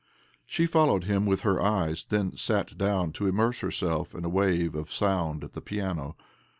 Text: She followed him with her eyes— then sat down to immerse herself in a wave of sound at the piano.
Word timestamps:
She 0.47 0.65
followed 0.65 1.03
him 1.03 1.27
with 1.27 1.41
her 1.41 1.61
eyes— 1.61 2.05
then 2.09 2.35
sat 2.35 2.75
down 2.75 3.11
to 3.11 3.27
immerse 3.27 3.59
herself 3.59 4.15
in 4.15 4.25
a 4.25 4.29
wave 4.29 4.73
of 4.73 4.91
sound 4.91 5.43
at 5.43 5.53
the 5.53 5.61
piano. 5.61 6.15